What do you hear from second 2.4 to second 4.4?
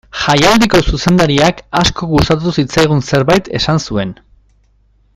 zitzaigun zerbait esan zuen.